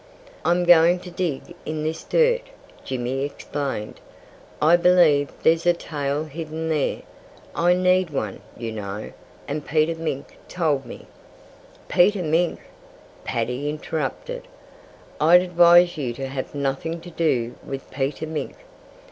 "I'm 0.43 0.63
going 0.63 0.97
to 1.01 1.11
dig 1.11 1.53
in 1.63 1.83
this 1.83 2.03
dirt," 2.03 2.41
Jimmy 2.83 3.23
explained. 3.23 3.99
"I 4.59 4.75
believe 4.75 5.29
there's 5.43 5.67
a 5.67 5.73
tail 5.73 6.23
hidden 6.23 6.69
there. 6.69 7.03
I 7.53 7.75
need 7.75 8.09
one, 8.09 8.41
you 8.57 8.71
know. 8.71 9.11
And 9.47 9.63
Peter 9.63 9.93
Mink 9.93 10.37
told 10.47 10.87
me" 10.87 11.05
"Peter 11.87 12.23
Mink!" 12.23 12.61
Paddy 13.25 13.69
interrupted. 13.69 14.47
"I'd 15.19 15.43
advise 15.43 15.95
you 15.99 16.13
to 16.13 16.25
have 16.29 16.55
nothing 16.55 16.99
to 17.01 17.11
do 17.11 17.53
with 17.63 17.91
Peter 17.91 18.25
Mink. 18.25 18.55